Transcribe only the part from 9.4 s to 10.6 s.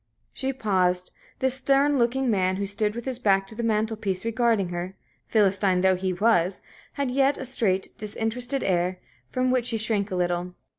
which she shrank a little.